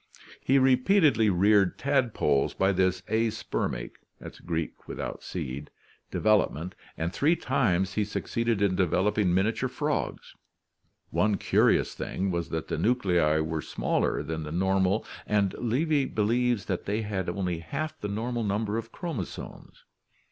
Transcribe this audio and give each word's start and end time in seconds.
He 0.41 0.57
repeatedly 0.57 1.29
reared 1.29 1.77
tadpoles 1.77 2.55
by 2.55 2.71
this 2.71 3.01
aspermic 3.07 3.97
(Gr. 4.19 4.57
a 4.57 4.69
without, 4.87 5.19
and 5.21 5.21
airepfia, 5.21 5.21
seed) 5.21 5.69
development, 6.09 6.73
and 6.97 7.13
three 7.13 7.35
times 7.35 7.93
he 7.93 8.03
succeeded 8.03 8.63
in 8.63 8.75
developing 8.75 9.31
miniature 9.31 9.69
frogs. 9.69 10.33
One 11.11 11.37
curious 11.37 11.93
thing 11.93 12.31
was 12.31 12.49
that 12.49 12.67
the 12.67 12.79
nuclei 12.79 13.41
were 13.41 13.61
smaller 13.61 14.23
than 14.23 14.41
the 14.41 14.51
normal 14.51 15.05
and 15.27 15.53
Levy 15.59 16.05
believes 16.05 16.65
that 16.65 16.85
they 16.85 17.03
had 17.03 17.29
only 17.29 17.59
half 17.59 17.99
the 17.99 18.07
normal 18.07 18.43
number 18.43 18.79
of 18.79 18.91
chromo 18.91 19.21
somes. 19.23 19.83